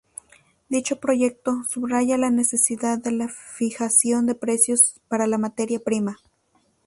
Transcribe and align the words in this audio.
Dicho 0.67 0.99
proyecto 0.99 1.63
subrayaba 1.69 2.21
la 2.21 2.29
necesidad 2.31 2.97
de 2.97 3.11
la 3.11 3.27
fijación 3.29 4.25
de 4.25 4.33
precios 4.33 4.99
para 5.07 5.27
la 5.27 5.37
materia 5.37 5.77
prima. 5.77 6.17